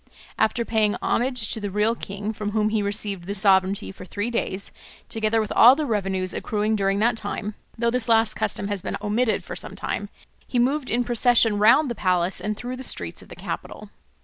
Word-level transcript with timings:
After 0.35 0.65
paying 0.65 0.95
homage 0.99 1.47
to 1.49 1.59
the 1.59 1.69
real 1.69 1.93
king, 1.93 2.33
from 2.33 2.53
whom 2.53 2.69
he 2.69 2.81
received 2.81 3.27
the 3.27 3.35
sovereignty 3.35 3.91
for 3.91 4.03
three 4.03 4.31
days, 4.31 4.71
together 5.09 5.39
with 5.39 5.51
all 5.55 5.75
the 5.75 5.85
revenues 5.85 6.33
accruing 6.33 6.75
during 6.75 6.97
that 6.97 7.15
time 7.15 7.53
(though 7.77 7.91
this 7.91 8.09
last 8.09 8.33
custom 8.33 8.67
has 8.67 8.81
been 8.81 8.97
omitted 8.99 9.43
for 9.43 9.55
some 9.55 9.75
time), 9.75 10.09
he 10.47 10.57
moved 10.57 10.89
in 10.89 11.03
procession 11.03 11.59
round 11.59 11.87
the 11.87 11.93
palace 11.93 12.41
and 12.41 12.57
through 12.57 12.77
the 12.77 12.83
streets 12.83 13.21
of 13.21 13.29
the 13.29 13.35
capital. 13.35 13.91